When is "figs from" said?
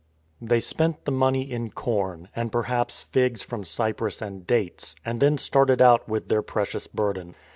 3.01-3.63